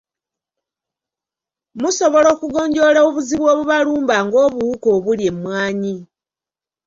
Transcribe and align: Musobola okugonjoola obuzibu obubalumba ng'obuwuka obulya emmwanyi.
Musobola 1.81 2.27
okugonjoola 2.35 2.99
obuzibu 3.07 3.45
obubalumba 3.53 4.15
ng'obuwuka 4.25 4.87
obulya 4.97 5.27
emmwanyi. 5.33 5.95